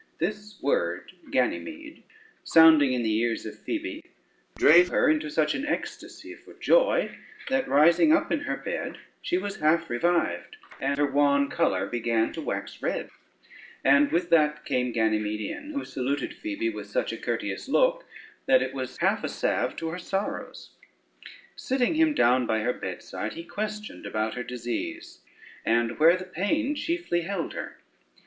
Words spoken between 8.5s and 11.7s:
bed, she was half revived, and her wan